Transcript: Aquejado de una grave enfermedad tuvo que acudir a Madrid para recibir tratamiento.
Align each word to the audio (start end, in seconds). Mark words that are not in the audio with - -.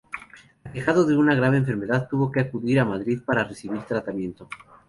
Aquejado 0.63 1.05
de 1.05 1.15
una 1.15 1.35
grave 1.35 1.57
enfermedad 1.57 2.07
tuvo 2.09 2.31
que 2.31 2.39
acudir 2.39 2.79
a 2.79 2.85
Madrid 2.85 3.21
para 3.23 3.43
recibir 3.43 3.83
tratamiento. 3.83 4.49